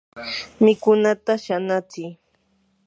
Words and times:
mikunata 0.63 1.33
shanachi. 1.43 2.05